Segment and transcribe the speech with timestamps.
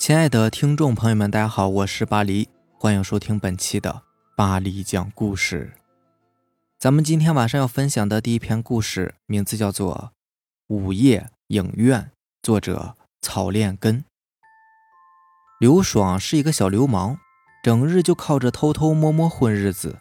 [0.00, 4.00] 亲爱的听众朋友们，大家好，我是巴黎，欢迎收听本期的
[4.34, 5.74] 巴黎讲故事。
[6.78, 10.12] 咱们今天晚上要分享的第一篇故事，名字叫做
[10.74, 12.00] 《午夜影院》，
[12.42, 14.02] 作者草炼根。
[15.58, 17.18] 刘爽是一个小流氓，
[17.62, 19.98] 整日就靠着偷偷摸摸混日子。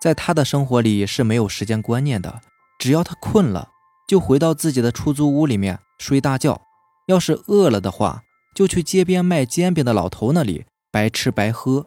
[0.00, 2.40] 在他的生活里是没有时间观念的，
[2.80, 3.68] 只要他困了，
[4.08, 6.60] 就回到自己的出租屋里面睡大觉；
[7.06, 8.24] 要是饿了的话，
[8.56, 11.84] 就去街边卖煎饼的老头那里白吃白喝。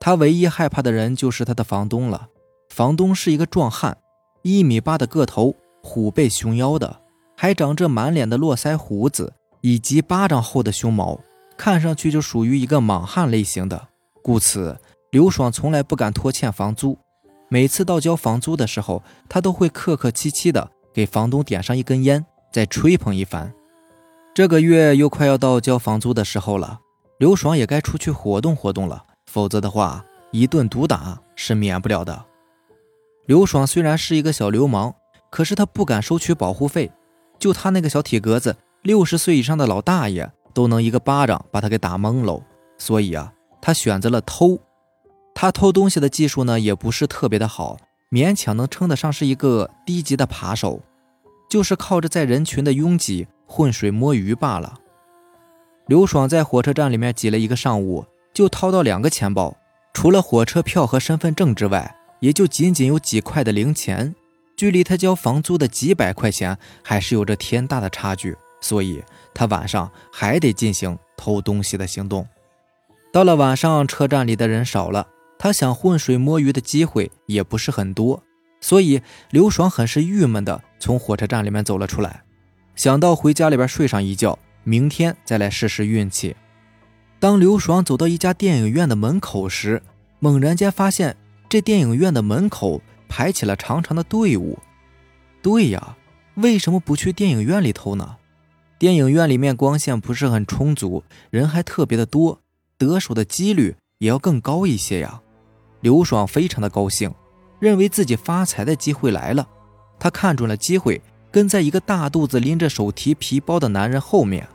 [0.00, 2.26] 他唯一害怕的人就是他的房东了。
[2.68, 3.96] 房东是一个壮汉，
[4.42, 7.00] 一米八的个头，虎背熊腰的，
[7.36, 11.20] 还长着满脸的络腮胡子以及巴掌厚的胸毛，
[11.56, 13.88] 看上去就属于一个莽汉类型的。
[14.20, 14.76] 故此，
[15.12, 16.98] 刘爽从来不敢拖欠房租。
[17.48, 23.54] 每次到交房租的时候，他都会客客气气的给房东点上一根烟，再吹捧一番。
[24.34, 26.80] 这个月又快要到交房租的时候了，
[27.18, 32.24] 刘爽也该出去活动活动了，否则的话，一顿毒打是免不了的。
[33.26, 34.92] 刘爽虽然是一个小流氓，
[35.30, 36.90] 可是他不敢收取保护费，
[37.38, 42.42] 就他那个小体格子，六十岁以上的老大爷都能一个巴掌把他给打懵喽。
[42.76, 44.58] 所以啊，他选择了偷。
[45.32, 47.76] 他偷东西的技术呢，也不是特别的好，
[48.10, 50.80] 勉强能称得上是一个低级的扒手，
[51.48, 54.74] 就是靠着在人群的拥挤浑水摸鱼罢了。
[55.86, 59.56] 刘爽在火车站里面挤了一个上午，就掏到两个钱包，
[59.92, 64.14] 除了火车票和身份证之外，也就仅仅有几块的零钱，
[64.56, 69.02] 距离他交房租的几百块钱还是有着天大的差距，所以
[69.34, 72.26] 他晚上还得进行偷东西的行动。
[73.12, 75.08] 到了晚上，车站里的人少了。
[75.36, 78.22] 他想浑水摸鱼的机会也不是很多，
[78.62, 82.22] 所以刘爽很是郁闷的从火车站里面走了出来，
[82.76, 86.36] 想到回家里边睡上一觉，明天再来试试运气。
[87.18, 89.82] 当刘爽走到一家电影院的门口时，
[90.18, 91.16] 猛然间发现
[91.48, 94.58] 这电影院的门口排起了长长的队伍。
[95.40, 95.96] 对呀，
[96.34, 98.16] 为什么不去电影院里偷呢？
[98.78, 102.40] 电影院里面光线不是很充足，人还特别的多，
[102.76, 105.22] 得手的几率也要更高一些呀。
[105.80, 107.14] 刘爽非常的高兴，
[107.60, 109.48] 认为自己发财的机会来了。
[109.98, 111.00] 他看准了机会，
[111.34, 114.46] 跟在一个大肚子拎着手提皮包的男人后面。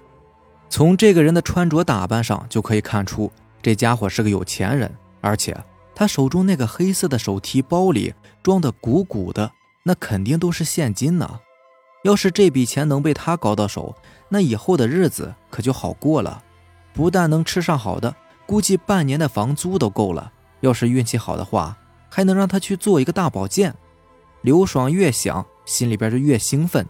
[0.69, 3.29] 从这个人的穿着打扮上就可以看出，
[3.62, 4.89] 这家伙是个有钱人。
[5.19, 5.53] 而且
[5.94, 9.51] 他手中那个黑色的手提包里装的鼓鼓的，
[9.84, 11.41] 那肯定都是现金呢。
[12.06, 13.94] 要是这笔钱能被他搞到手，
[14.29, 16.41] 那以后的日子可就好过了。
[16.94, 20.31] 不但能吃上好的，估计半年的房租都够了。
[20.62, 23.75] 要是运气好的话，还能让他去做一个大保健。
[24.44, 26.84] 刘爽越想，心里边就越兴奋。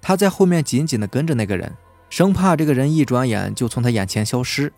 [0.00, 1.74] 他在后面紧紧地跟着那个人，
[2.08, 4.72] 生怕这个人一转眼就从他眼前消失。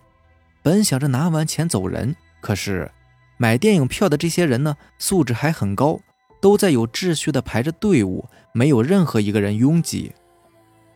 [0.62, 2.90] 本想着拿完钱走人，可是
[3.36, 6.00] 买电影票的这些人呢，素质还很高，
[6.40, 10.12] 都在有秩序地排着队伍，没有任何一个人拥挤。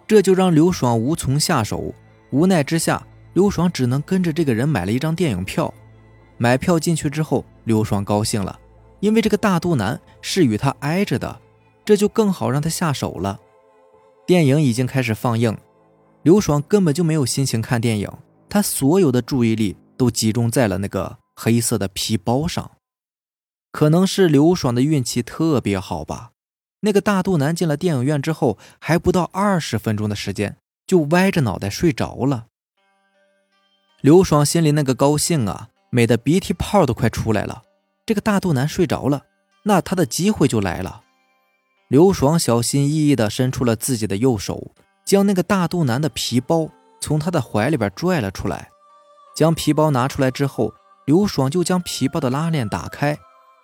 [0.06, 1.94] 这就让刘爽无从下手。
[2.30, 5.72] 无奈之下，刘爽只能跟着这个人买了一张电影票。
[6.38, 8.58] 买票进去之后，刘爽高兴了，
[9.00, 11.40] 因为这个大肚腩是与他挨着的，
[11.84, 13.40] 这就更好让他下手了。
[14.26, 15.56] 电影已经开始放映，
[16.22, 18.10] 刘爽根本就没有心情看电影，
[18.48, 22.70] 他所有的注意力都集中在了那个黑色的皮包上。
[23.70, 26.30] 可能是刘爽的运气特别好吧，
[26.80, 30.56] 那个大肚腩进了电影院之后，还不到二十分钟的时间，
[30.86, 32.46] 就歪着脑袋睡着了。
[34.00, 35.68] 刘爽心里那个高兴啊！
[35.90, 37.62] 美的鼻涕泡都快出来了。
[38.04, 39.24] 这个大肚腩睡着了，
[39.62, 41.03] 那他的机会就来了。
[41.94, 44.72] 刘爽小心翼翼地伸出了自己的右手，
[45.04, 46.68] 将那个大肚腩的皮包
[47.00, 48.68] 从他的怀里边拽了出来。
[49.36, 50.74] 将皮包拿出来之后，
[51.06, 53.16] 刘爽就将皮包的拉链打开，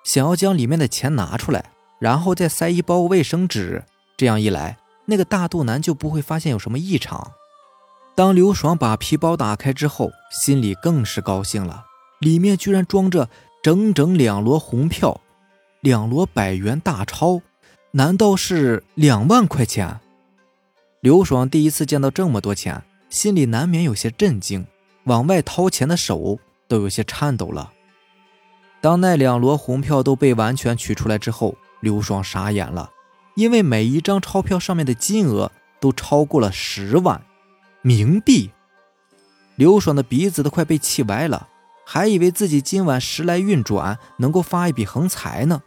[0.04, 3.82] 想要将里面的钱拿出来，然后再塞一包卫生纸。
[4.16, 7.32] 这样一来，那个大肚腩就不会发现有什么异常。
[8.14, 11.84] 当刘爽把皮包打开之后，心里更是高兴了。
[12.20, 13.28] 里面居然装着
[13.60, 15.20] 整整两摞红票，
[15.80, 17.40] 两摞百元大钞，
[17.92, 19.98] 难道是两万块钱？
[21.00, 24.64] 刘爽第一次见到这么多钱，心里难免有些震惊，
[25.04, 26.38] 往外掏钱的手
[26.68, 27.72] 都有些颤抖了。
[28.80, 32.90] 当那两摞红票都被完全取出来之后，刘爽傻眼了，
[33.34, 35.50] 因为每一张钞票上面的金额
[35.80, 37.20] 都超过了十万
[37.82, 38.52] 冥币。
[39.56, 41.48] 刘爽的鼻子都快被气歪了。
[41.84, 45.60] 还以为自己今晚时来运转，能够发一笔横财呢。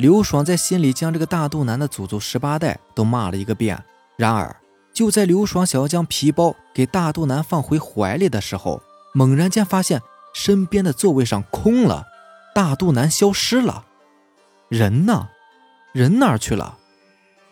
[0.00, 3.84] 刘爽在心里将这个大肚腩的祖宗十八代都骂了一个遍。
[4.16, 4.56] 然而，
[4.94, 8.80] 就在刘爽想要将皮包给大肚腩放回怀里的时候，
[9.12, 10.00] 猛然间发现
[10.32, 12.06] 身边的座位上空了，
[12.54, 13.84] 大肚腩消失了，
[14.70, 15.28] 人呢？
[15.92, 16.78] 人哪儿去了？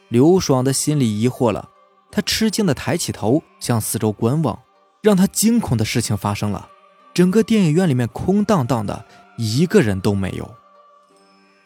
[0.09, 1.69] 刘爽的心里疑惑了，
[2.11, 4.59] 他吃惊的抬起头向四周观望，
[5.03, 6.71] 让他惊恐的事情发生了，
[7.13, 9.05] 整个电影院里面空荡荡的，
[9.37, 10.51] 一个人都没有。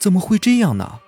[0.03, 0.99] 怎么会这样呢？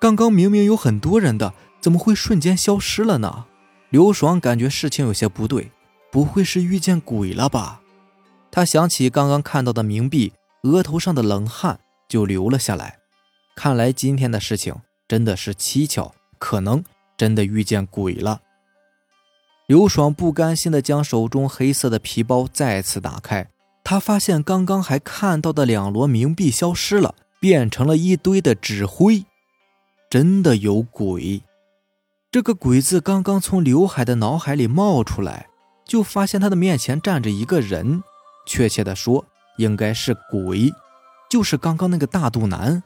[0.00, 3.46] 刚刚明明有很多人的，怎么会瞬间消失了呢？
[3.88, 5.70] 刘爽感觉事情有些不对，
[6.10, 7.82] 不会是遇见鬼了吧？
[8.50, 10.32] 他想起刚刚看到的冥币，
[10.64, 12.98] 额头上的冷汗就流了下来。
[13.54, 14.74] 看来今天的事情
[15.06, 16.82] 真的是蹊跷，可能
[17.16, 18.40] 真的遇见鬼了。
[19.68, 23.48] 刘爽不甘心地将手中黑色的皮包再次打开，
[23.84, 27.14] 他发现刚刚还看到的两摞冥币消失了，
[27.44, 29.26] 变成了一堆的纸灰。
[30.08, 31.42] 真的有鬼！
[32.32, 35.48] 这个“鬼”字刚刚从刘海的脑海里冒出来，
[35.84, 38.02] 就发现他的面前站着一个人，
[38.46, 39.26] 确切的说，
[39.58, 40.72] 应该是鬼，
[41.28, 42.82] 就是刚刚那个大肚腩。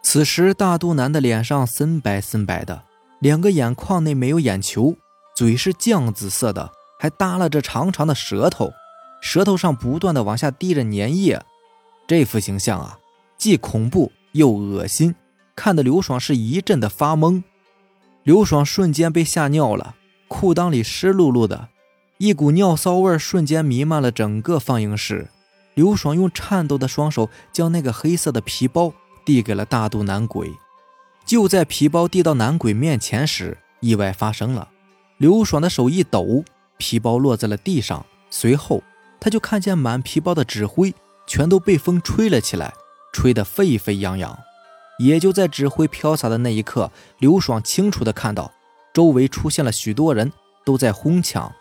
[0.00, 2.84] 此时，大肚腩的脸上森白森白的，
[3.18, 4.94] 两个眼眶内没有眼球，
[5.34, 6.70] 嘴是酱紫色的，
[7.00, 8.70] 还耷拉着长长的舌头，
[9.20, 11.42] 舌头上不断的往下滴着粘液。
[12.06, 12.96] 这副形象啊，
[13.38, 15.14] 既恐怖又恶心，
[15.54, 17.42] 看得刘爽是一阵的发懵。
[18.24, 19.94] 刘爽瞬间被吓尿了，
[20.26, 21.68] 裤裆里湿漉漉的，
[22.18, 25.28] 一股尿骚味瞬间弥漫了整个放映室。
[25.74, 28.92] 刘爽用颤抖的双手将那个黑色的皮包
[29.24, 30.52] 递给了大肚男鬼。
[31.24, 34.68] 就在皮包递到男鬼面前时，意外发生了。
[35.18, 36.42] 刘爽的手一抖，
[36.76, 38.82] 皮包落在了地上，随后
[39.20, 40.92] 他就看见满皮包的纸灰
[41.26, 42.74] 全都被风吹了起来，
[43.12, 44.38] 吹得沸沸扬扬。
[44.98, 48.52] 也就在纸灰飘洒的那一刻，刘爽清楚地看到，
[48.92, 50.32] 周围出现了许多人，
[50.64, 51.52] 都在哄抢。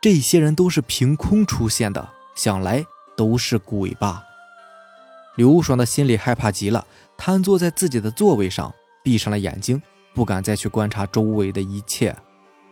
[0.00, 2.84] 这些人都是凭空出现的，想来
[3.16, 4.22] 都是鬼吧。
[5.36, 8.70] 刘爽的心里害怕极了，瘫坐在自己的座位上，
[9.02, 9.80] 闭上了眼睛，
[10.12, 12.14] 不敢再去观察周围的一切。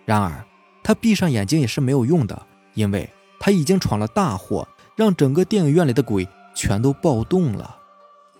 [0.04, 0.44] 然而，
[0.82, 7.78] 他闭上眼睛也是没有用的，因为他已经闯了大祸，让整个电影院里的鬼全都暴动了。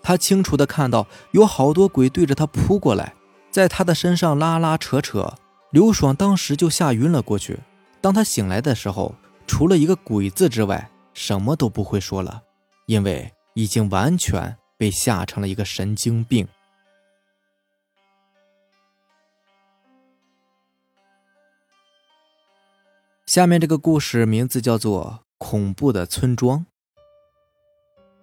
[0.03, 3.13] 他清楚地看到有好多鬼对着他扑过来，
[3.51, 5.33] 在他的身上拉拉扯扯。
[5.71, 7.59] 刘爽当时就吓晕了过去。
[8.01, 9.15] 当他醒来的时候，
[9.47, 12.41] 除了一个“鬼”字之外，什么都不会说了，
[12.87, 16.47] 因为已经完全被吓成了一个神经病。
[23.25, 26.59] 下面这个故事名字叫做《恐怖的村庄》。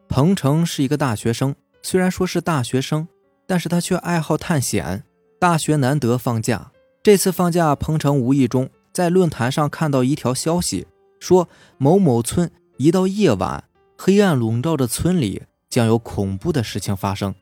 [0.06, 1.54] 彭程是一个大学生。
[1.82, 3.06] 虽然说是大学生，
[3.46, 5.04] 但是他却爱好探险。
[5.38, 6.72] 大学难得放假，
[7.02, 10.86] 这次放假，彭程无意中在论坛上看到一条消息，
[11.20, 13.62] 说某某村一到夜晚，
[13.96, 17.34] 黑暗笼罩着村里，将有恐怖的事情发生。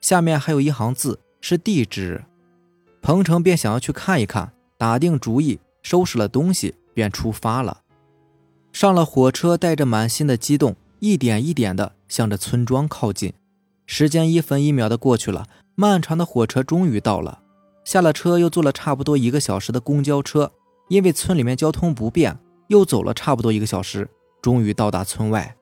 [0.00, 2.24] 下面还有一行字，是地址。
[3.02, 7.82] 彭程便想要去看一看，打定主意，收拾了东西，便出发了。
[8.72, 13.32] 上了火车，带着满心的激动，一点一点的向着村庄靠近。
[13.94, 15.44] 时间一分一秒的过去了，
[15.74, 17.40] 漫长的火车终于到了。
[17.84, 20.50] 下了车，又坐了差不多一个小时的公交车，
[20.88, 24.08] 因为村里面交通不便，又走了差不多一个小时，
[24.40, 25.54] 终于到达村外。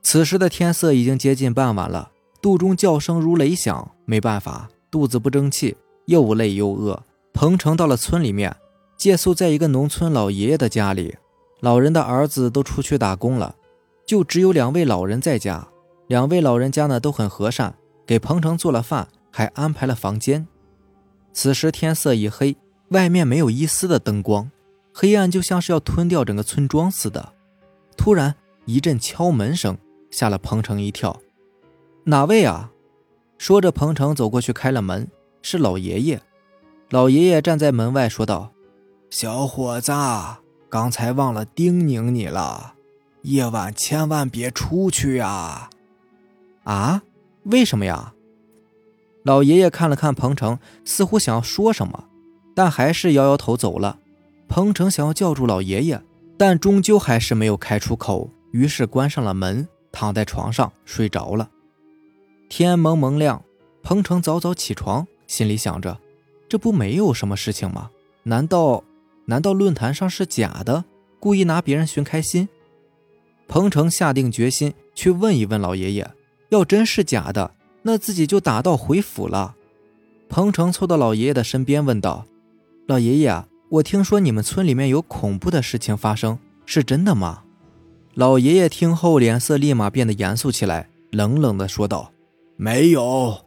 [0.00, 3.90] 此时的天色已经接近傍晚了，肚中叫声如雷响。
[4.04, 7.02] 没办法，肚子不争气，又累又饿。
[7.34, 8.54] 彭程到了村里面，
[8.96, 11.16] 借宿在一个农村老爷爷的家里。
[11.58, 13.56] 老人的儿子都出去打工了，
[14.06, 15.66] 就只有两位老人在家。
[16.08, 17.74] 两位老人家呢都很和善，
[18.06, 20.46] 给彭程做了饭，还安排了房间。
[21.32, 22.56] 此时天色已黑，
[22.88, 24.50] 外面没有一丝的灯光，
[24.94, 27.32] 黑暗就像是要吞掉整个村庄似的。
[27.96, 28.34] 突然
[28.64, 29.76] 一阵敲门声，
[30.10, 31.20] 吓了彭程一跳。
[32.04, 32.70] 哪位啊？
[33.36, 35.08] 说着，彭程走过去开了门，
[35.42, 36.22] 是老爷爷。
[36.90, 38.52] 老爷爷站在门外说道
[39.10, 39.92] ：“小伙子，
[40.70, 42.74] 刚才忘了叮咛你了，
[43.22, 45.68] 夜晚千万别出去啊。”
[46.66, 47.02] 啊，
[47.44, 48.12] 为什么呀？
[49.22, 52.08] 老爷爷看了看彭程，似乎想要说什么，
[52.56, 54.00] 但还是摇摇头走了。
[54.48, 56.02] 彭程想要叫住老爷爷，
[56.36, 61.48] 但终究还是没有开出口，于是关上了门，躺在床上睡着了。
[62.48, 63.44] 天蒙蒙亮，
[63.84, 66.00] 彭程早早起床，心里想着：
[66.48, 67.90] 这不没有什么事情吗？
[68.24, 68.82] 难道
[69.26, 70.84] 难道论坛上是假的，
[71.20, 72.48] 故意拿别人寻开心？
[73.46, 76.10] 彭程下定决心去问一问老爷爷。
[76.48, 79.54] 要真是假的，那自己就打道回府了。
[80.28, 82.26] 彭程凑到老爷爷的身边问道
[82.86, 87.42] ：“老爷爷，我听说你们村里面有恐怖的事情发生，是真的吗？
[88.14, 92.10] 老爷爷听后脸色立马变得严肃起来，冷冷的说道
[92.56, 93.38] ：“没有。”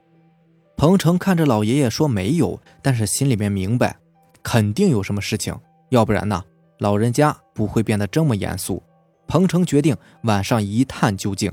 [0.78, 3.98] 彭程看着老爷爷说没有，但是心里面明白，
[4.42, 5.54] 肯定有什么事情，
[5.90, 6.42] 要不然呢，
[6.78, 8.82] 老人家不会变得这么严肃。
[9.28, 11.52] 彭程决定晚上一探究竟。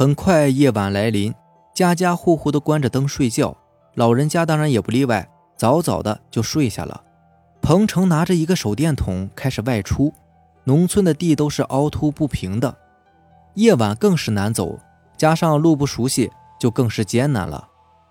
[0.00, 1.34] 很快夜晚来临，
[1.74, 3.54] 家家户户都关着灯睡觉，
[3.96, 7.04] 老人家当然也不例外，早早的就睡下了。
[7.60, 10.10] 彭程拿着一个手电筒开始外出。
[10.64, 12.74] 农村的地都是凹凸不平的，
[13.56, 14.78] 夜晚更是难走，
[15.18, 16.30] 加上路不熟悉。
[16.58, 17.68] 就更是艰难了，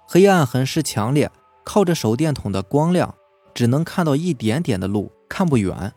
[0.08, 1.32] 黑暗很是强烈，
[1.64, 3.16] 靠着手电筒的光亮，
[3.56, 5.92] 只能看到一点点的路，看不远。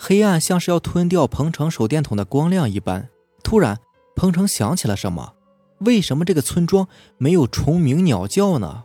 [0.00, 3.08] 黑暗像是要吞掉彭程手电筒的光亮一般。
[3.44, 3.78] 突然，
[4.18, 5.34] 彭程想起了什么：
[5.78, 8.82] 为什么这个村庄没有虫鸣鸟叫呢？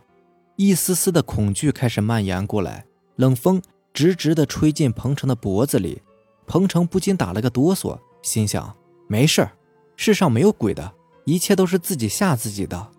[0.54, 2.86] 一丝丝的恐惧开始蔓延过来，
[3.16, 3.60] 冷风
[3.92, 6.00] 直直的吹进彭程的脖子里，
[6.46, 8.72] 彭程不禁打了个哆嗦，心想：
[9.08, 9.48] 没事
[9.96, 12.92] 世上没有鬼的，一切都是自己吓自己的。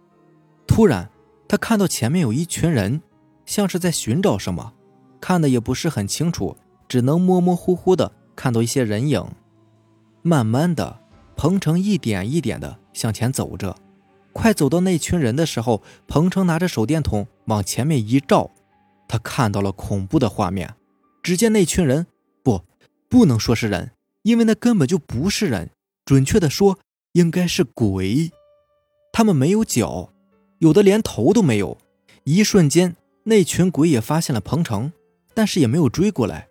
[0.68, 1.10] 突然，
[1.48, 3.02] 他看到前面有一群人，
[3.46, 4.74] 像是在寻找什么，
[5.22, 6.58] 看的也不是很清楚，
[6.90, 9.26] 只能模模糊糊的看到一些人影。
[10.22, 11.00] 慢慢的，
[11.36, 13.76] 彭程一点一点的向前走着，
[14.34, 18.52] 快走到那群人的时候，彭程拿着手电筒往前面一照，
[19.08, 20.76] 他看到了恐怖的画面。
[21.22, 22.08] 只见那群人，
[22.44, 22.62] 不，
[23.10, 23.92] 不能说是人，
[24.24, 25.72] 因为那根本就不是人，
[26.06, 26.80] 准确的说，
[27.14, 28.32] 应该是鬼。
[29.12, 30.10] 他们没有脚。
[30.60, 31.78] 有的连头都没有，
[32.24, 34.94] 一瞬间，那群鬼也发现了彭程，
[35.34, 36.48] 但是也没有追过来，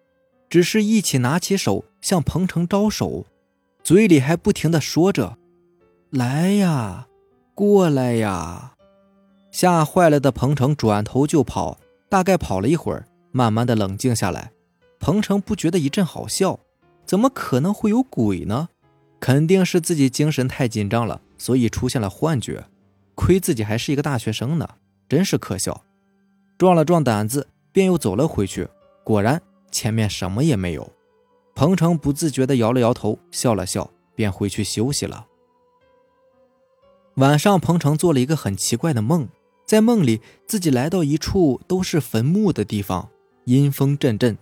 [0.51, 3.25] 只是一起拿起手向彭程招手，
[3.85, 5.37] 嘴里还不停的说着
[6.09, 7.07] ：“来呀，
[7.55, 8.77] 过来呀！”
[9.53, 14.53] 吓坏了的彭程转头就跑，大概跑了一会儿，慢慢的冷静下来。
[14.99, 16.59] 彭程不觉得一阵好笑，
[17.05, 18.71] 怎么可能会有鬼呢？
[19.21, 22.65] 肯定是自己精神太紧张了，所以出现了幻觉。
[23.15, 24.67] 亏自己还是一个大学生呢，
[25.07, 25.85] 真是可笑！
[26.57, 28.67] 壮了壮胆子，便又走了回去。
[29.05, 30.91] 果然，前面什么也没有。
[31.55, 35.27] 彭程不自觉地摇了摇头，笑了笑，便回去休息了。
[37.15, 39.29] 晚上，彭程做了一个很奇怪的梦，
[39.65, 43.09] 在梦里，自己来到一处都是坟墓的地方，
[43.45, 44.37] 阴风阵阵。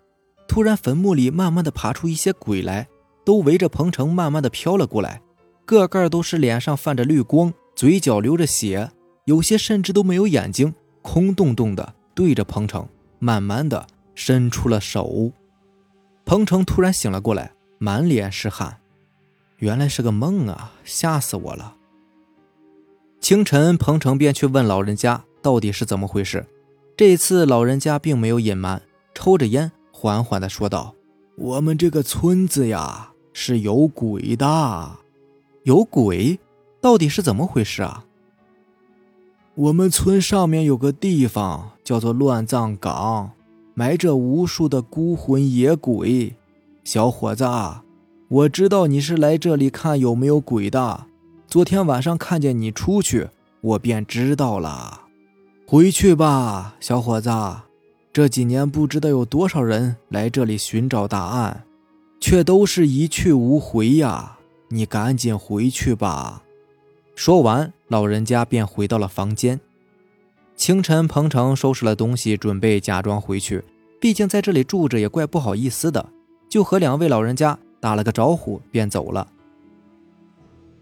[0.49, 2.89] 突然，坟墓里慢慢地爬出一些鬼来，
[3.25, 5.21] 都围着彭程慢慢地飘了过来，
[5.67, 7.53] 个个都是脸上泛着绿光。
[7.75, 8.91] 嘴角流着血，
[9.27, 12.89] 有些甚至都没有眼睛，空洞洞的对着彭程，
[13.19, 15.33] 慢慢的伸出了手。
[16.25, 18.79] 彭程突然醒了过来，满脸是汗，
[19.59, 21.77] 原来是个梦啊，吓死我了。
[23.21, 26.47] 清晨，彭程便去问老人家到底是怎么回事。
[26.97, 28.83] 这次老人家并没有隐瞒，
[29.15, 30.95] 抽着烟，缓缓的说道
[31.37, 34.97] ：“我们这个村子呀，是有鬼的，
[35.65, 36.39] 有鬼。”
[36.81, 38.05] 到底是怎么回事啊？
[39.55, 43.33] 我们村上面有个地方叫做乱葬岗，
[43.75, 46.35] 埋着无数的孤魂野鬼。
[46.85, 47.45] 小伙子，
[48.29, 51.07] 我知道你是来这里看有没有鬼的。
[51.47, 53.29] 昨天晚上看见你出去，
[53.61, 55.03] 我便知道了。
[55.67, 57.31] 回去吧，小伙子。
[58.13, 61.65] 这几年不知道有多少人来这里寻找答案，
[62.21, 64.39] 却都是一去无回呀。
[64.69, 66.43] 你赶紧回去吧。
[67.15, 69.61] 说完，老人家便回到了房间。
[70.57, 73.65] 清晨，彭程收拾了东西，准备假装回去。
[74.01, 76.09] 毕竟在这里住着也怪不好意思的，
[76.49, 79.27] 就和两位老人家打了个招呼，便走了。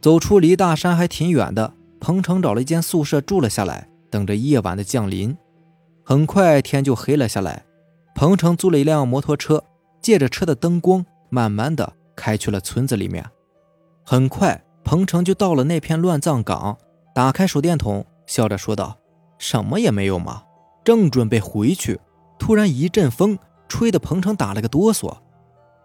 [0.00, 5.36] 走出离大山还挺远的，彭程找了一间宿舍住了下来，等着夜晚的降临。
[6.02, 7.64] 很快天就黑了下来，
[8.14, 9.64] 彭程租了一辆摩托车，
[10.02, 13.24] 借着车的灯光，慢慢的开去了村子里面。
[14.04, 14.62] 很快。
[14.82, 16.76] 彭程就到了那片乱葬岗，
[17.14, 18.96] 打开手电筒，笑着说道
[19.40, 20.44] ：“什么也没有嘛。”
[20.84, 22.00] 正准备回去，
[22.38, 25.18] 突然一阵风吹得彭程打了个哆嗦。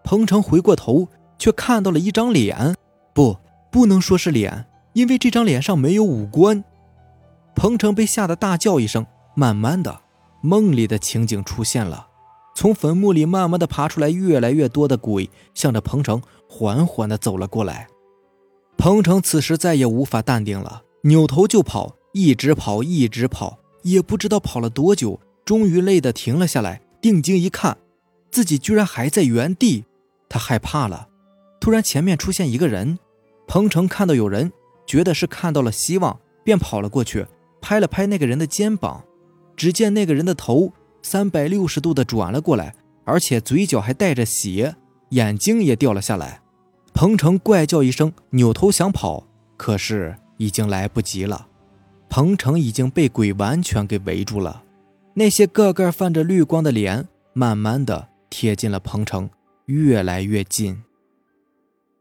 [0.04, 1.08] 彭程回过头，
[1.38, 2.74] 却看到了一张脸，
[3.12, 3.36] 不，
[3.70, 6.64] 不能说是脸，因为这张脸上没有五官。
[7.54, 10.00] 彭程被吓得大叫一声，慢慢的，
[10.40, 12.08] 梦里的情景出现了，
[12.54, 17.86] 从坟墓里慢慢的爬出来越来越多的鬼，向着彭程缓缓的走了过来。
[18.78, 26.80] 彭程此时再也无法淡定了，扭头就跑，一直跑，一直跑，也不知道跑了多久，终于累得停了下来。
[27.02, 27.76] 定睛一看，
[28.30, 29.84] 自己居然还在原地，
[30.26, 31.08] 他害怕了。
[31.60, 32.98] 突然，前面出现一个人，
[33.46, 34.50] 彭程看到有人，
[34.86, 37.26] 觉得是看到了希望，便跑了过去，
[37.60, 39.04] 拍了拍那个人的肩膀。
[39.54, 44.74] 只见那个人的头三百六十度的转了过来，而且嘴角还带着血，
[45.10, 46.40] 眼睛也掉了下来。
[46.94, 49.26] 彭城怪叫一声，扭头想跑，
[49.58, 51.48] 可是已经来不及了。
[52.08, 54.64] 彭城已经被鬼完全给围住了，
[55.14, 59.28] 那些个个泛着绿光的脸，慢慢的贴近了彭城，
[59.66, 60.82] 越来越近。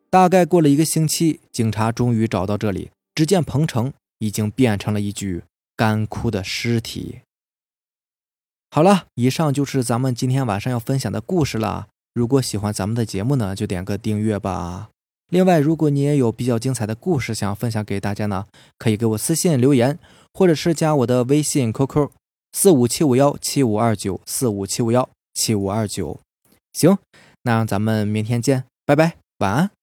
[0.10, 5.44] 大概过了一个星期，警察终于找到这里，只见彭城已经变成了一具
[5.76, 7.20] 干枯的尸体。
[8.72, 11.88] 好了，以上就是咱们今天晚上要分享的故事了。
[12.14, 14.90] 如果喜欢咱们的节目呢，就点个订阅吧。
[15.30, 18.46] 另外，如果你也有比较精彩的故事想分享给大家呢，
[18.78, 19.98] 可以给我私信留言，
[20.34, 22.10] 或者是加我的微信 QQ
[22.54, 26.20] 四五七五幺七五二九四五七五幺七五二九。
[26.74, 26.98] 行，
[27.44, 29.75] 那咱们明天见，拜拜，晚安。